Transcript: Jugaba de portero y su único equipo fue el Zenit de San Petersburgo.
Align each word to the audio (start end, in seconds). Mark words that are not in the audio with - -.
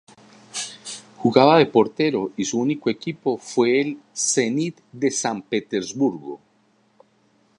Jugaba 1.19 1.59
de 1.59 1.67
portero 1.67 2.31
y 2.35 2.45
su 2.45 2.57
único 2.59 2.89
equipo 2.89 3.37
fue 3.37 3.79
el 3.81 4.01
Zenit 4.15 4.79
de 4.91 5.11
San 5.11 5.43
Petersburgo. 5.43 6.39